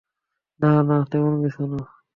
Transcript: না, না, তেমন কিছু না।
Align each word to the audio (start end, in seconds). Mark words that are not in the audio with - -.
না, 0.59 0.71
না, 0.83 0.97
তেমন 1.11 1.33
কিছু 1.43 1.63
না। 1.67 1.81